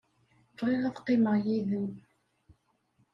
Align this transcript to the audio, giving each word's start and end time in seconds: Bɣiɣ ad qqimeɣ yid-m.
Bɣiɣ 0.57 0.83
ad 0.89 0.95
qqimeɣ 1.01 1.35
yid-m. 1.45 1.89